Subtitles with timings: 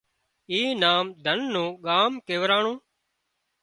[0.51, 2.77] اي نام ڌن نُون ڳان ڪيوَراڻون